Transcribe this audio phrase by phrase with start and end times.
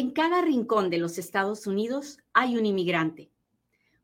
[0.00, 3.30] En cada rincón de los Estados Unidos hay un inmigrante.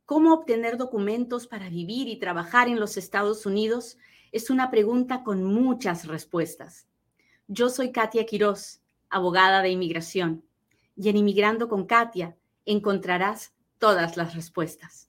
[0.04, 3.96] ¿Cómo obtener documentos para vivir y trabajar en los Estados Unidos?
[4.30, 6.86] Es una pregunta con muchas respuestas.
[7.48, 10.44] Yo soy Katia Quiroz, abogada de inmigración,
[10.96, 12.36] y en Inmigrando con Katia
[12.66, 15.08] encontrarás todas las respuestas.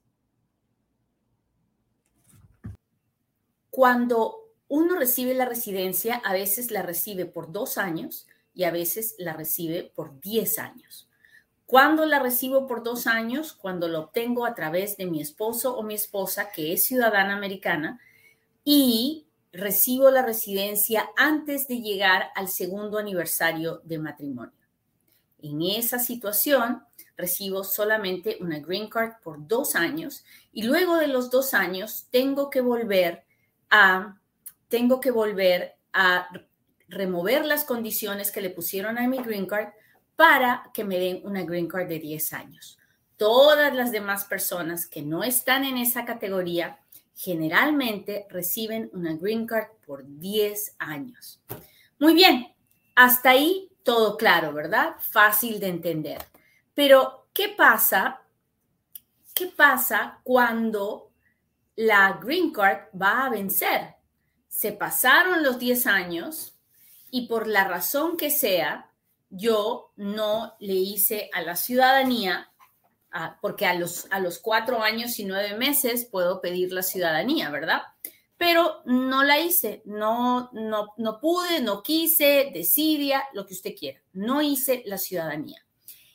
[3.69, 8.25] Cuando uno recibe la residencia, a veces la recibe por dos años
[8.57, 11.07] y a veces la recibe por diez años.
[11.68, 13.54] ¿Cuándo la recibo por dos años?
[13.54, 18.01] Cuando lo obtengo a través de mi esposo o mi esposa, que es ciudadana americana,
[18.63, 24.57] y recibo la residencia antes de llegar al segundo aniversario de matrimonio.
[25.39, 26.83] En esa situación,
[27.15, 32.49] recibo solamente una green card por dos años y luego de los dos años tengo
[32.49, 33.23] que volver
[33.69, 34.19] a,
[34.67, 36.27] tengo que volver a
[36.88, 39.69] remover las condiciones que le pusieron a mi green card
[40.16, 42.80] para que me den una green card de 10 años.
[43.17, 46.80] Todas las demás personas que no están en esa categoría
[47.15, 51.41] generalmente reciben una green card por 10 años.
[51.99, 52.53] Muy bien,
[52.95, 54.95] hasta ahí todo claro, ¿verdad?
[54.99, 56.23] Fácil de entender.
[56.73, 58.21] Pero, ¿qué pasa?
[59.33, 61.11] ¿Qué pasa cuando
[61.75, 63.95] la green card va a vencer?
[64.47, 66.56] Se pasaron los 10 años
[67.11, 68.91] y por la razón que sea,
[69.30, 72.52] yo no le hice a la ciudadanía,
[73.41, 77.81] porque a los, a los cuatro años y nueve meses puedo pedir la ciudadanía, ¿verdad?
[78.38, 83.99] Pero no la hice, no, no, no pude, no quise, decidia, lo que usted quiera.
[84.14, 85.66] No hice la ciudadanía.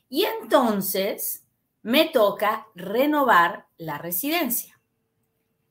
[0.08, 1.44] Y entonces
[1.82, 4.80] me toca renovar la residencia.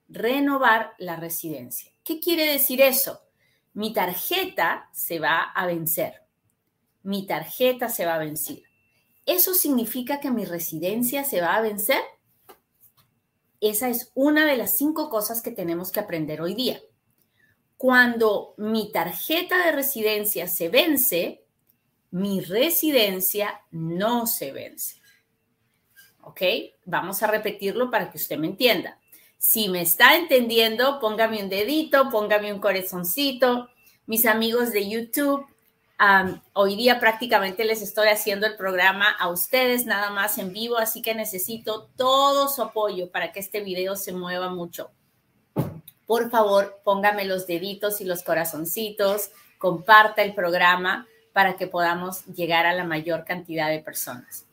[0.10, 1.94] Renovar la residencia.
[2.04, 3.22] ¿Qué quiere decir eso?
[3.74, 6.24] Mi tarjeta se va a vencer.
[7.04, 8.64] Mi tarjeta se va a vencer.
[9.26, 12.02] ¿Eso significa que mi residencia se va a vencer?
[13.60, 16.82] Esa es una de las cinco cosas que tenemos que aprender hoy día.
[17.78, 21.46] Cuando mi tarjeta de residencia se vence,
[22.12, 25.02] mi residencia no se vence.
[26.22, 26.42] ¿Ok?
[26.86, 29.01] Vamos a repetirlo para que usted me entienda.
[29.44, 33.70] Si me está entendiendo, póngame un dedito, póngame un corazoncito.
[34.06, 35.44] Mis amigos de YouTube,
[36.54, 41.02] hoy día prácticamente les estoy haciendo el programa a ustedes nada más en vivo, así
[41.02, 44.92] que necesito todo su apoyo para que este video se mueva mucho.
[46.06, 52.68] Por favor, póngame los deditos y los corazoncitos, comparta el programa para que podamos llegar
[52.68, 54.46] a la mayor cantidad de personas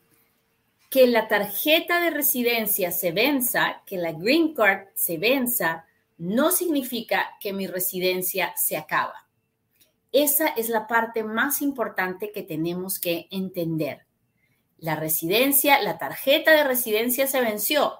[0.88, 5.84] que la tarjeta de residencia se venza, que la green card se venza,
[6.16, 9.28] no significa que mi residencia se acaba.
[10.12, 14.06] Esa es la parte más importante que tenemos que entender.
[14.78, 17.94] La residencia, la tarjeta de residencia se venció,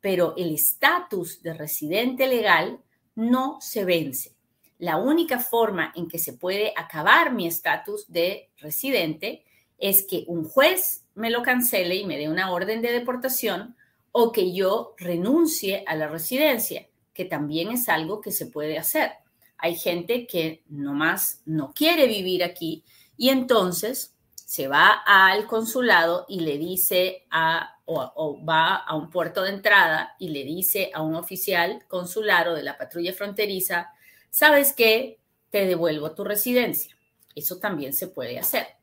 [0.00, 2.80] pero el estatus de residente legal
[3.14, 4.34] no se vence.
[4.78, 9.44] La única forma en que se puede acabar mi estatus de residente
[9.82, 13.76] es que un juez me lo cancele y me dé una orden de deportación
[14.12, 19.10] o que yo renuncie a la residencia, que también es algo que se puede hacer.
[19.58, 22.84] Hay gente que nomás no quiere vivir aquí
[23.16, 29.42] y entonces se va al consulado y le dice a, o, va a un puerto
[29.42, 33.90] de entrada y le dice a un oficial consular de la patrulla fronteriza,
[34.30, 35.18] ¿sabes qué?
[35.50, 36.96] Te devuelvo tu residencia.
[37.34, 38.81] Eso también se puede hacer.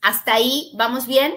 [0.00, 1.34] Hasta ahí, ¿vamos bien?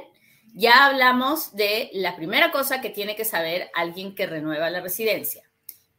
[0.53, 5.43] Ya hablamos de la primera cosa que tiene que saber alguien que renueva la residencia.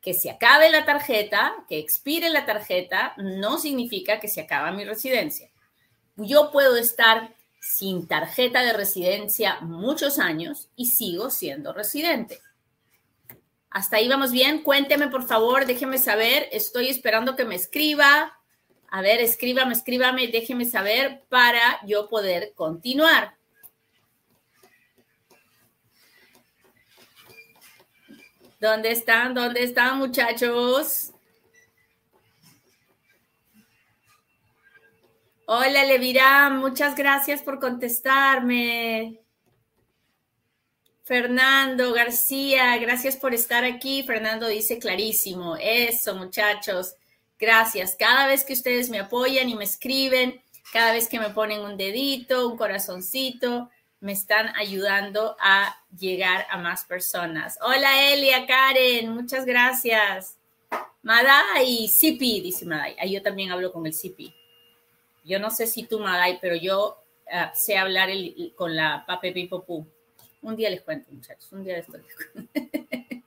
[0.01, 4.85] Que se acabe la tarjeta, que expire la tarjeta, no significa que se acaba mi
[4.85, 5.51] residencia.
[6.17, 12.41] Yo puedo estar sin tarjeta de residencia muchos años y sigo siendo residente.
[13.71, 14.63] Hasta ahí vamos bien.
[14.63, 16.49] Cuénteme, por favor, déjeme saber.
[16.53, 18.39] Estoy esperando que me escriba.
[18.95, 23.35] A ver, escríbame, escríbame, déjeme saber para yo poder continuar.
[28.61, 29.35] ¿Dónde están?
[29.35, 31.11] ¿Dónde están, muchachos?
[35.47, 39.21] Hola, Levirán, muchas gracias por contestarme.
[41.03, 44.05] Fernando García, gracias por estar aquí.
[44.05, 45.57] Fernando dice clarísimo.
[45.57, 46.95] Eso, muchachos.
[47.39, 47.97] Gracias.
[47.99, 50.41] Cada vez que ustedes me apoyan y me escriben,
[50.73, 53.71] cada vez que me ponen un dedito, un corazoncito,
[54.01, 57.59] me están ayudando a llegar a más personas.
[57.63, 60.37] Hola Elia, Karen, muchas gracias.
[61.03, 62.97] Madai, Sipi, dice Madai.
[62.99, 64.35] Ahí yo también hablo con el Sipi.
[65.25, 66.99] Yo no sé si tú, Madai, pero yo
[67.31, 68.11] ah, sé hablar
[68.55, 69.87] con la pape pipopú.
[70.43, 72.09] Un día les cuento, muchachos, un día les cuento.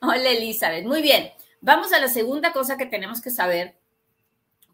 [0.00, 0.86] Hola, Elizabeth.
[0.86, 1.30] Muy bien.
[1.60, 3.78] Vamos a la segunda cosa que tenemos que saber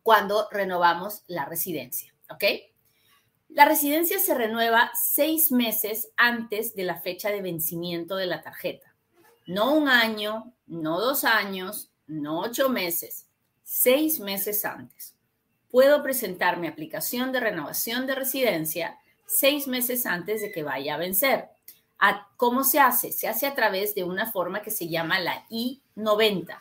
[0.02, 2.44] cuando renovamos la residencia, ¿ok?
[3.48, 8.94] La residencia se renueva seis meses antes de la fecha de vencimiento de la tarjeta.
[9.46, 13.28] No un año, no dos años, no ocho meses,
[13.62, 15.14] seis meses antes.
[15.70, 20.98] Puedo presentar mi aplicación de renovación de residencia seis meses antes de que vaya a
[20.98, 21.48] vencer.
[22.36, 23.10] ¿Cómo se hace?
[23.10, 26.58] Se hace a través de una forma que se llama la I-90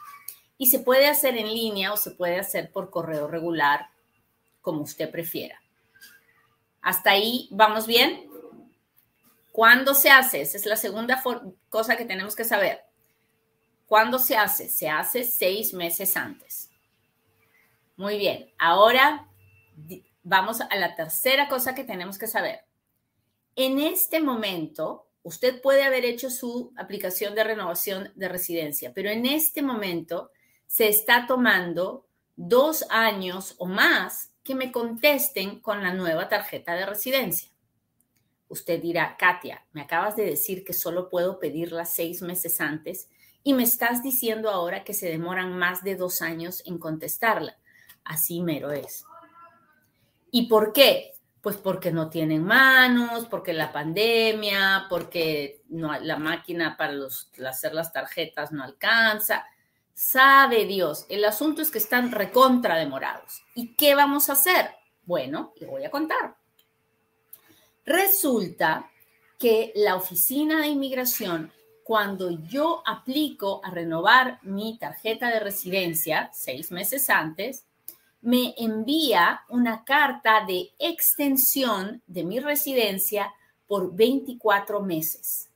[0.57, 3.89] y se puede hacer en línea o se puede hacer por correo regular,
[4.61, 5.61] como usted prefiera.
[6.81, 8.29] ¿Hasta ahí vamos bien?
[9.51, 10.41] ¿Cuándo se hace?
[10.41, 11.21] Esa es la segunda
[11.69, 12.81] cosa que tenemos que saber.
[13.85, 14.69] ¿Cuándo se hace?
[14.69, 16.71] Se hace seis meses antes.
[17.95, 18.51] Muy bien.
[18.57, 19.27] Ahora
[20.23, 22.61] vamos a la tercera cosa que tenemos que saber.
[23.55, 29.25] En este momento, usted puede haber hecho su aplicación de renovación de residencia, pero en
[29.25, 30.31] este momento
[30.73, 36.87] se está tomando dos años o más que me contesten con la nueva tarjeta de
[36.87, 37.51] residencia.
[38.47, 43.07] Usted dirá, Katia, me acabas de decir que solo puedo pedirla seis meses antes
[43.43, 47.55] y me estás diciendo ahora que se demoran más de dos años en contestarla.
[48.03, 49.05] Así mero es.
[50.31, 51.11] ¿Y por qué?
[51.41, 56.93] Pues porque no tienen manos, porque la pandemia, porque no, la máquina para
[57.47, 59.45] hacer las tarjetas no alcanza.
[59.93, 63.43] Sabe Dios, el asunto es que están recontra demorados.
[63.53, 64.71] ¿Y qué vamos a hacer?
[65.05, 66.35] Bueno, le voy a contar.
[67.85, 68.89] Resulta
[69.37, 71.51] que la oficina de inmigración,
[71.83, 77.65] cuando yo aplico a renovar mi tarjeta de residencia seis meses antes,
[78.21, 83.33] me envía una carta de extensión de mi residencia
[83.67, 85.49] por 24 meses.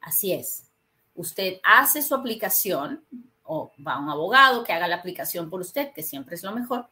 [0.00, 0.64] Así es.
[1.14, 3.04] Usted hace su aplicación
[3.44, 6.52] o va a un abogado que haga la aplicación por usted, que siempre es lo
[6.52, 6.88] mejor,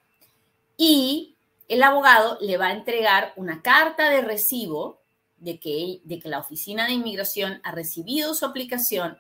[0.76, 1.36] y
[1.68, 5.00] el abogado le va a entregar una carta de recibo
[5.38, 9.18] de que, de que la oficina de inmigración ha recibido su aplicación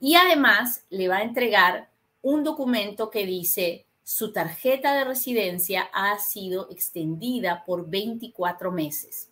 [0.00, 1.90] y además le va a entregar
[2.20, 9.30] un documento que dice su tarjeta de residencia ha sido extendida por 24 meses.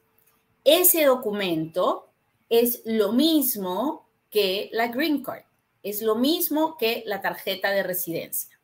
[0.65, 2.09] Ese documento
[2.49, 5.45] es lo mismo que la Green Card,
[5.83, 8.59] es lo mismo que la tarjeta de residencia.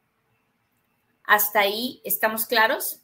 [1.25, 3.03] ¿Hasta ahí estamos claros?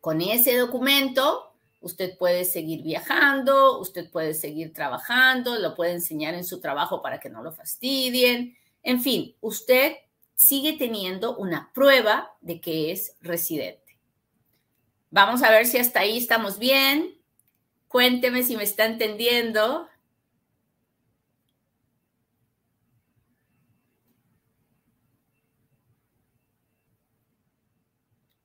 [0.00, 6.44] Con ese documento, usted puede seguir viajando, usted puede seguir trabajando, lo puede enseñar en
[6.44, 8.56] su trabajo para que no lo fastidien.
[8.82, 9.94] En fin, usted
[10.34, 13.96] sigue teniendo una prueba de que es residente.
[15.10, 17.16] Vamos a ver si hasta ahí estamos bien.
[17.86, 19.86] Cuénteme si me está entendiendo.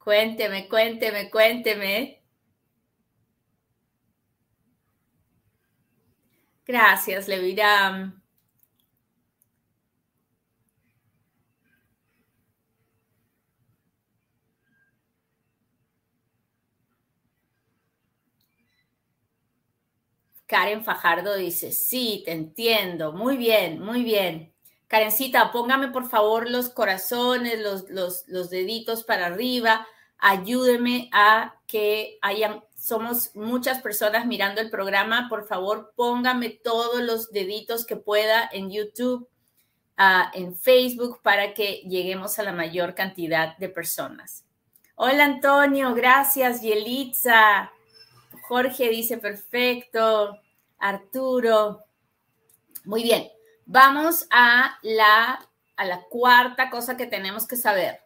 [0.07, 2.23] Cuénteme, cuénteme, cuénteme.
[6.65, 8.21] Gracias, Leviram.
[20.45, 23.11] Karen Fajardo dice, sí, te entiendo.
[23.11, 24.53] Muy bien, muy bien.
[24.87, 27.89] Karencita, póngame por favor los corazones, los,
[28.27, 29.85] los, deditos para arriba.
[30.19, 35.27] Ayúdeme a que hayan, somos muchas personas mirando el programa.
[35.29, 39.27] Por favor, póngame todos los deditos que pueda en YouTube,
[39.97, 44.45] ah, en Facebook, para que lleguemos a la mayor cantidad de personas.
[44.95, 46.61] Hola Antonio, gracias.
[46.61, 47.71] Yelitza,
[48.47, 50.39] Jorge dice perfecto.
[50.79, 51.83] Arturo.
[52.85, 53.27] Muy bien.
[53.65, 55.45] Vamos a la,
[55.75, 57.99] a la cuarta cosa que tenemos que saber.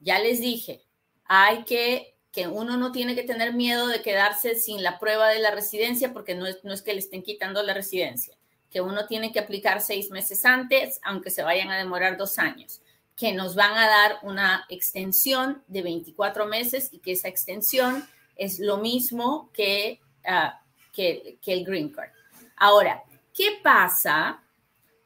[0.00, 0.83] Ya les dije,
[1.24, 5.40] hay que, que uno no tiene que tener miedo de quedarse sin la prueba de
[5.40, 8.36] la residencia porque no es, no es que le estén quitando la residencia,
[8.70, 12.80] que uno tiene que aplicar seis meses antes, aunque se vayan a demorar dos años,
[13.16, 18.58] que nos van a dar una extensión de 24 meses y que esa extensión es
[18.58, 20.60] lo mismo que Ah,
[20.92, 22.10] que, el green card.
[22.56, 23.02] Ahora,
[23.34, 24.40] ¿qué pasa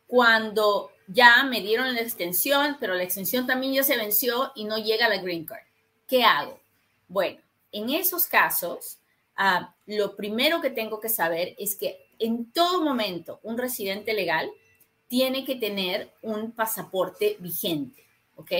[0.06, 4.78] cuando ya me dieron la extensión, pero la extensión también ya se venció y no
[4.78, 5.62] llega la green card?
[6.08, 6.58] ¿Qué hago?
[7.06, 7.38] Bueno,
[7.70, 8.98] en esos casos,
[9.36, 14.50] ah, lo primero que tengo que saber es que en todo momento un residente legal
[15.06, 18.04] tiene que tener un pasaporte vigente,
[18.36, 18.52] ¿ok?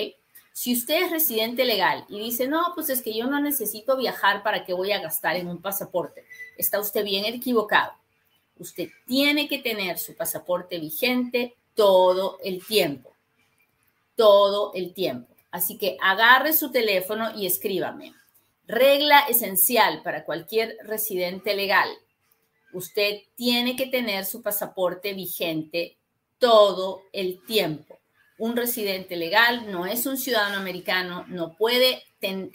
[0.52, 4.42] Si usted es residente legal y dice, no, pues es que yo no necesito viajar
[4.42, 6.24] para que voy a gastar en un pasaporte,
[6.58, 7.92] está usted bien equivocado.
[8.58, 13.12] Usted tiene que tener su pasaporte vigente todo el tiempo.
[14.16, 15.37] Todo el tiempo.
[15.50, 18.14] Así que agarre su teléfono y escríbame.
[18.66, 21.88] Regla esencial para cualquier residente legal.
[22.72, 25.96] Usted tiene que tener su pasaporte vigente
[26.38, 27.98] todo el tiempo
[28.38, 32.04] un residente legal, no es un ciudadano americano, no puede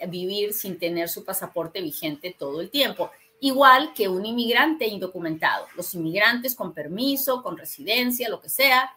[0.07, 5.67] vivir sin tener su pasaporte vigente todo el tiempo, igual que un inmigrante indocumentado.
[5.75, 8.95] Los inmigrantes con permiso, con residencia, lo que sea,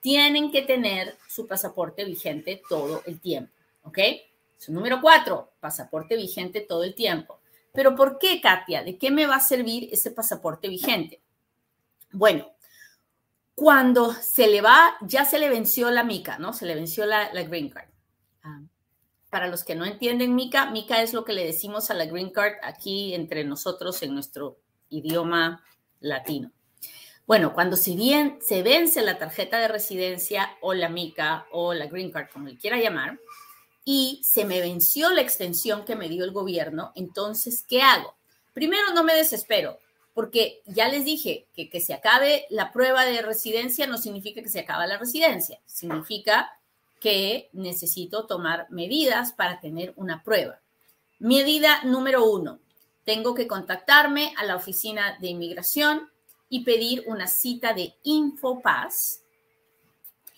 [0.00, 3.52] tienen que tener su pasaporte vigente todo el tiempo,
[3.82, 3.98] ¿ok?
[4.56, 7.40] Su número cuatro, pasaporte vigente todo el tiempo.
[7.72, 8.82] Pero ¿por qué, Katia?
[8.82, 11.20] ¿De qué me va a servir ese pasaporte vigente?
[12.10, 12.50] Bueno,
[13.54, 16.52] cuando se le va, ya se le venció la mica, ¿no?
[16.52, 17.88] Se le venció la, green card.
[18.42, 18.62] Ah,
[19.30, 22.30] para los que no entienden mica, mica es lo que le decimos a la green
[22.30, 25.62] card aquí entre nosotros en nuestro idioma
[26.00, 26.50] latino.
[27.28, 31.84] Bueno, cuando se, bien, se vence la tarjeta de residencia o la mica o la
[31.84, 33.20] green card, como le quiera llamar,
[33.84, 38.16] y se me venció la extensión que me dio el gobierno, entonces, ¿qué hago?
[38.54, 39.78] Primero, no me desespero
[40.14, 44.48] porque ya les dije que que se acabe la prueba de residencia no significa que
[44.48, 46.58] se acaba la residencia, significa
[46.98, 50.60] que necesito tomar medidas para tener una prueba.
[51.18, 52.58] Medida número uno,
[53.04, 56.10] tengo que contactarme a la oficina de inmigración
[56.48, 59.22] y pedir una cita de Infopass.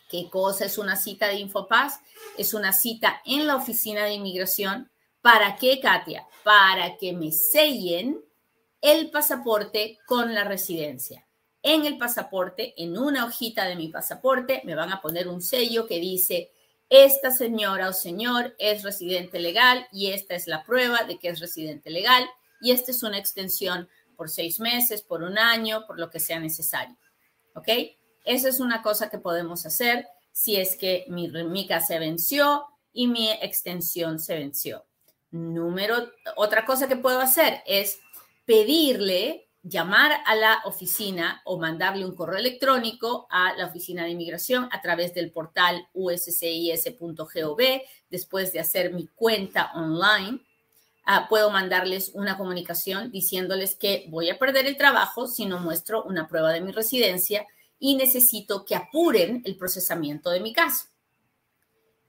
[0.09, 2.01] ¿Qué cosa es una cita de Infopass?
[2.37, 4.91] Es una cita en la oficina de inmigración.
[5.21, 6.27] ¿Para qué, Katia?
[6.43, 8.21] Para que me sellen
[8.81, 11.27] el pasaporte con la residencia.
[11.63, 15.87] En el pasaporte, en una hojita de mi pasaporte, me van a poner un sello
[15.87, 16.51] que dice,
[16.89, 21.39] esta señora o señor es residente legal y esta es la prueba de que es
[21.39, 22.29] residente legal
[22.61, 23.89] y esta es una extensión
[24.21, 26.95] por seis meses, por un año, por lo que sea necesario.
[27.55, 27.69] ¿Ok?
[28.27, 33.07] Esa es una cosa que podemos hacer si es que mi REMICA se venció y
[33.07, 34.85] mi extensión se venció.
[35.31, 37.99] Número, otra cosa que puedo hacer es
[38.45, 44.69] pedirle, llamar a la oficina o mandarle un correo electrónico a la oficina de inmigración
[44.71, 47.59] a través del portal uscis.gov.
[48.11, 50.41] Después de hacer mi cuenta online,
[51.17, 56.05] ah, puedo mandarles una comunicación diciéndoles que voy a perder el trabajo si no muestro
[56.05, 57.47] una prueba de mi residencia
[57.81, 60.87] y necesito que apuren el procesamiento de mi caso.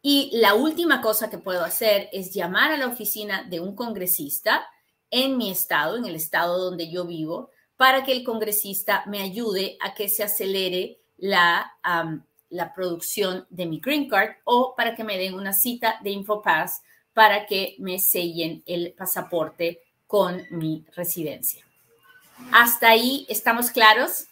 [0.04, 4.68] Y la última cosa que puedo hacer es llamar a la oficina de un congresista
[5.10, 9.78] en mi estado, en el estado donde yo vivo, para que el congresista me ayude
[9.80, 11.74] a que se acelere la,
[12.50, 16.82] la producción de mi green card o para que me den una cita de InfoPass
[17.14, 21.66] para que me sellen el pasaporte con mi residencia.
[22.52, 24.26] ¿Hasta ahí estamos claros?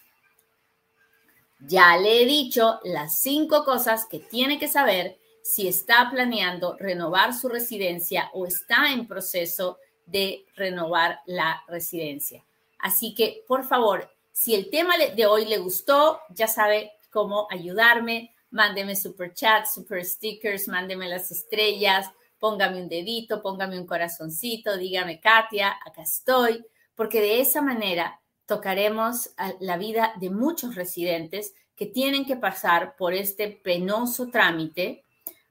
[1.60, 7.34] Ya le he dicho las cinco cosas que tiene que saber si está planeando renovar
[7.34, 12.44] su residencia o está en proceso de renovar la residencia.
[12.78, 18.34] Así que, por favor, si el tema de hoy le gustó, ya sabe cómo ayudarme.
[18.50, 22.08] Mándeme super chat, super stickers, mándeme las estrellas,
[22.40, 26.64] póngame un dedito, póngame un corazoncito, dígame, Katia, acá estoy,
[26.96, 29.30] porque de esa manera tocaremos
[29.60, 35.04] la vida de muchos residentes que tienen que pasar por este penoso trámite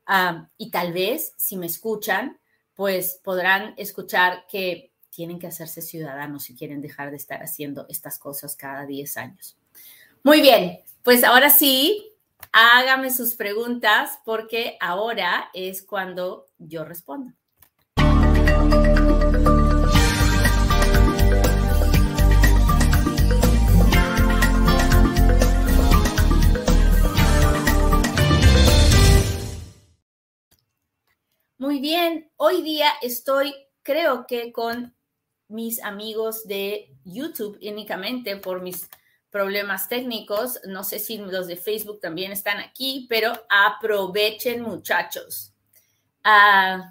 [0.05, 2.39] ah, y tal vez, si me escuchan,
[2.75, 8.19] pues podrán escuchar que tienen que hacerse ciudadanos si quieren dejar de estar haciendo estas
[8.19, 9.57] cosas cada 10 años.
[10.23, 12.08] Muy bien, pues ahora sí,
[12.51, 17.33] hágame sus preguntas porque ahora es cuando yo respondo.
[31.57, 33.53] Muy bien, hoy día estoy,
[33.83, 34.95] creo que con
[35.49, 38.89] mis amigos de YouTube únicamente por mis
[39.29, 40.59] problemas técnicos.
[40.65, 45.53] No sé si los de Facebook también están aquí, pero aprovechen muchachos.
[46.25, 46.83] Uh,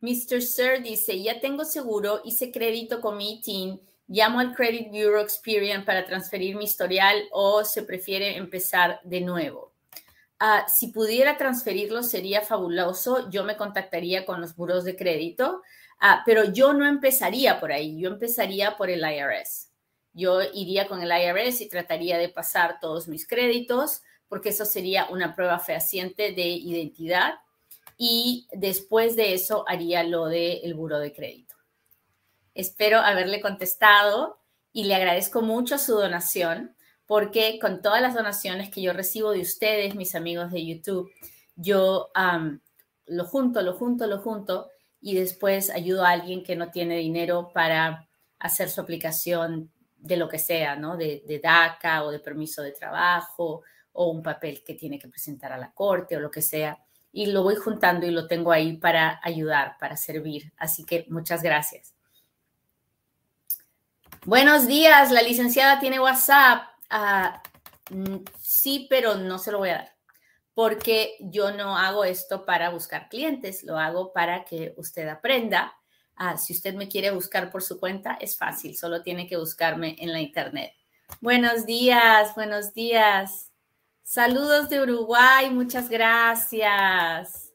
[0.00, 0.42] Mr.
[0.42, 5.84] Sir dice, ya tengo seguro, hice crédito con mi team, llamo al Credit Bureau Experian
[5.84, 9.72] para transferir mi historial o se prefiere empezar de nuevo.
[10.44, 13.30] Ah, si pudiera transferirlo sería fabuloso.
[13.30, 15.62] Yo me contactaría con los buros de crédito,
[16.00, 18.00] ah, pero yo no empezaría por ahí.
[18.00, 19.71] Yo empezaría por el IRS.
[20.12, 25.06] Yo iría con el IRS y trataría de pasar todos mis créditos porque eso sería
[25.10, 27.34] una prueba fehaciente de identidad
[27.98, 31.54] y después de eso haría lo del el buro de crédito.
[32.54, 34.38] Espero haberle contestado
[34.72, 36.74] y le agradezco mucho su donación
[37.06, 41.10] porque con todas las donaciones que yo recibo de ustedes, mis amigos de YouTube,
[41.56, 42.10] yo
[43.06, 47.50] lo junto, lo junto, lo junto y después ayudo a alguien que no tiene dinero
[47.52, 49.70] para hacer su aplicación
[50.02, 50.96] de lo que sea, ¿no?
[50.96, 55.52] De, de, DACA o de permiso de trabajo o un papel que tiene que presentar
[55.52, 56.78] a la corte o lo que sea.
[57.12, 60.52] Y lo voy juntando y lo tengo ahí para ayudar, para servir.
[60.56, 61.94] Así que muchas gracias.
[64.24, 66.64] Buenos días, la licenciada tiene WhatsApp.
[66.90, 67.42] Ah,
[67.90, 69.92] mm, sí, pero no se lo voy a dar
[70.54, 75.78] porque yo no hago esto para buscar clientes, lo hago para que usted aprenda.
[76.24, 79.96] Ah, si usted me quiere buscar por su cuenta, es fácil, solo tiene que buscarme
[79.98, 80.72] en la internet.
[81.20, 83.50] Buenos días, buenos días.
[84.04, 87.50] Saludos de Uruguay, muchas gracias.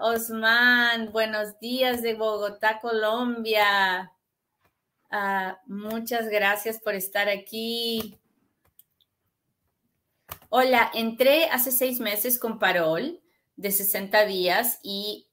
[0.00, 4.10] Osman, buenos días de Bogotá, Colombia.
[5.66, 8.18] Muchas gracias por estar aquí.
[10.48, 13.20] Hola, entré hace seis meses con Parol
[13.56, 15.28] de 60 días y,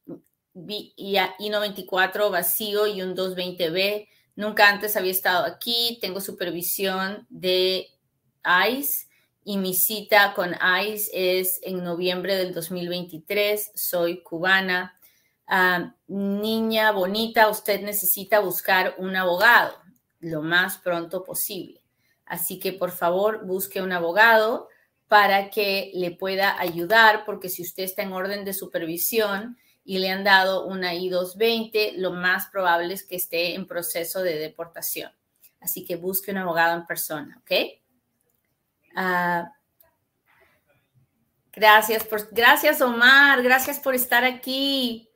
[0.53, 0.94] y,
[1.39, 4.08] y 94 vacío y un 220B.
[4.36, 5.98] Nunca antes había estado aquí.
[6.01, 7.88] Tengo supervisión de
[8.70, 9.08] ICE
[9.44, 13.72] y mi cita con ICE es en noviembre del 2023.
[13.75, 15.00] Soy cubana.
[15.48, 19.74] Ah, niña bonita, usted necesita buscar un abogado
[20.20, 21.82] lo más pronto posible.
[22.25, 24.68] Así que por favor busque un abogado
[25.08, 29.58] para que le pueda ayudar, porque si usted está en orden de supervisión
[29.89, 34.38] y le han dado una I-220, lo más probable es que esté en proceso de
[34.38, 35.12] deportación.
[35.60, 37.51] Así que busque un abogado en persona, ¿ok?
[38.96, 39.51] Ah,
[41.51, 45.10] gracias, por, gracias Omar, gracias por estar aquí.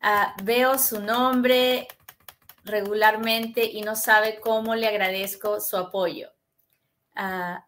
[0.00, 1.86] Ah, veo su nombre
[2.64, 6.30] regularmente y no sabe cómo le agradezco su apoyo.
[7.14, 7.66] Ah,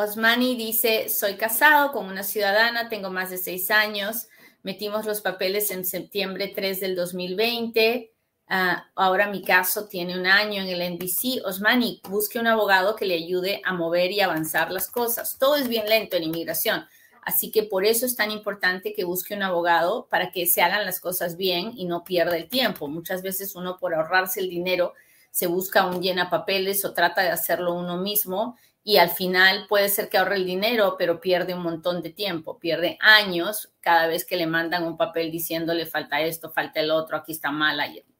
[0.00, 4.28] Osmani dice, soy casado con una ciudadana, tengo más de seis años,
[4.62, 8.12] metimos los papeles en septiembre 3 del 2020,
[8.46, 11.44] ah, ahora mi caso tiene un año en el NBC.
[11.44, 15.36] Osmani, busque un abogado que le ayude a mover y avanzar las cosas.
[15.36, 16.86] Todo es bien lento en inmigración.
[17.22, 20.86] Así que por eso es tan importante que busque un abogado para que se hagan
[20.86, 22.86] las cosas bien y no pierda el tiempo.
[22.86, 24.94] Muchas veces uno por ahorrarse el dinero
[25.32, 28.56] se busca un llena papeles o trata de hacerlo uno mismo
[28.88, 32.58] y al final puede ser que ahorre el dinero, pero pierde un montón de tiempo,
[32.58, 37.18] pierde años cada vez que le mandan un papel diciéndole falta esto, falta el otro,
[37.18, 37.78] aquí está mal.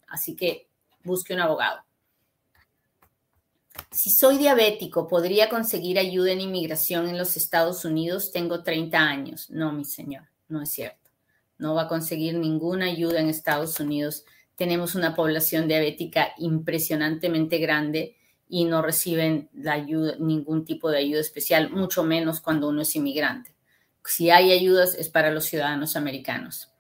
[0.09, 0.68] Así que
[1.02, 1.83] busque un abogado.
[3.90, 8.31] Si soy diabético, ¿podría conseguir ayuda en inmigración en los Estados Unidos?
[8.31, 9.48] Tengo 30 años.
[9.48, 11.11] No, mi señor, no es cierto.
[11.57, 14.26] No va a conseguir ninguna ayuda en Estados Unidos.
[14.54, 18.17] Tenemos una población diabética impresionantemente grande
[18.48, 22.96] y no reciben la ayuda, ningún tipo de ayuda especial, mucho menos cuando uno es
[22.96, 23.54] inmigrante.
[24.04, 26.72] Si hay ayudas es para los ciudadanos americanos.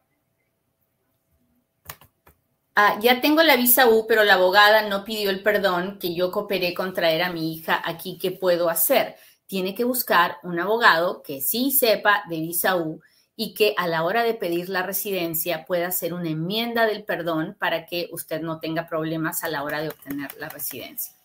[2.74, 6.30] Ah, ya tengo la visa U, pero la abogada no pidió el perdón que yo
[6.30, 8.18] cooperé con traer a mi hija aquí.
[8.18, 9.16] ¿Qué puedo hacer?
[9.46, 13.02] Tiene que buscar un abogado que sí sepa de visa U
[13.34, 17.56] y que a la hora de pedir la residencia pueda hacer una enmienda del perdón
[17.58, 21.17] para que usted no tenga problemas a la hora de obtener la residencia.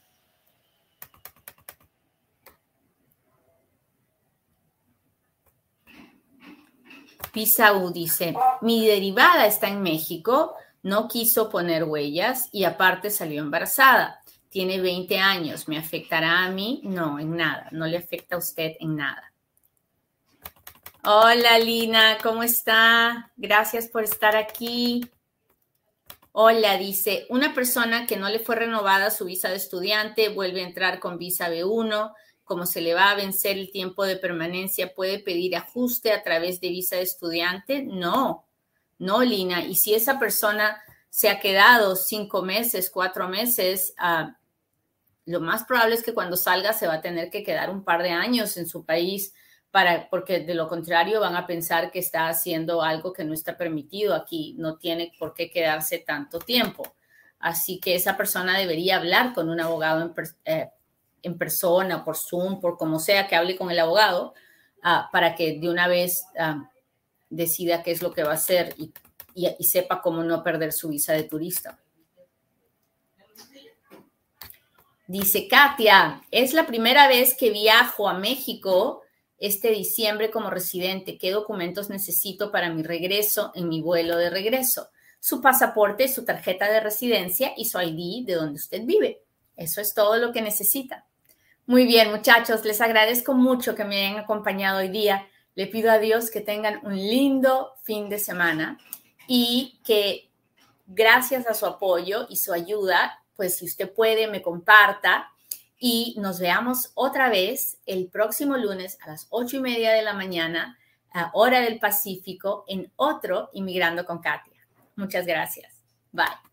[7.34, 13.42] Visa U dice, mi derivada está en México, no quiso poner huellas y aparte salió
[13.42, 14.22] embarazada.
[14.50, 15.68] Tiene 20 años.
[15.68, 16.82] ¿Me afectará a mí?
[16.84, 17.70] No, en nada.
[17.72, 19.34] No le afecta a usted en nada.
[21.06, 23.32] Hola Lina, ¿cómo está?
[23.36, 25.10] Gracias por estar aquí.
[26.32, 30.68] Hola, dice, una persona que no le fue renovada su visa de estudiante vuelve a
[30.68, 32.14] entrar con visa B1,
[32.54, 36.62] como se le va a vencer el tiempo de permanencia, ¿puede pedir ajuste a través
[36.62, 37.82] de visa de estudiante?
[37.82, 38.46] No,
[39.00, 39.66] no, Lina.
[39.66, 44.38] Y si esa persona se ha quedado cinco meses, cuatro meses, ah,
[45.26, 48.04] lo más probable es que cuando salga se va a tener que quedar un par
[48.04, 49.34] de años en su país
[49.72, 53.58] para, porque de lo contrario van a pensar que está haciendo algo que no está
[53.58, 56.84] permitido aquí, no tiene por qué quedarse tanto tiempo.
[57.40, 60.14] Así que esa persona debería hablar con un abogado
[60.46, 60.70] eh,
[61.24, 64.34] en persona, por Zoom, por como sea que hable con el abogado,
[64.84, 66.70] ah, para que de una vez ah,
[67.30, 68.94] decida qué es lo que va a hacer y,
[69.34, 71.80] y, sepa cómo no perder su visa de turista.
[75.08, 79.02] Dice Katia, es la primera vez que viajo a México
[79.38, 81.18] este diciembre como residente.
[81.18, 84.90] ¿Qué documentos necesito para mi regreso en mi vuelo de regreso?
[85.20, 89.22] Su pasaporte, su tarjeta de residencia y su ID de donde usted vive.
[89.56, 91.06] Eso es todo lo que necesita.
[91.66, 95.28] Muy bien, muchachos, les agradezco mucho que me hayan acompañado hoy día.
[95.56, 98.78] Le pido a Dios que tengan un lindo fin de semana
[99.28, 100.30] y que
[100.88, 105.32] gracias a su apoyo y su ayuda, pues si usted puede, me comparta
[105.80, 110.14] y nos veamos otra vez el próximo lunes a las ocho y media de la
[110.14, 110.78] mañana,
[111.14, 114.68] a hora del Pacífico, en otro Inmigrando con Katia.
[114.98, 115.82] Muchas gracias.
[116.12, 116.53] Bye.